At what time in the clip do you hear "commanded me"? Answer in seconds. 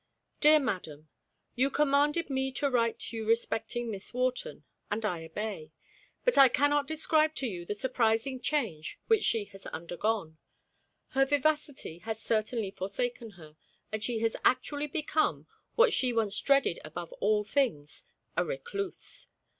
1.69-2.51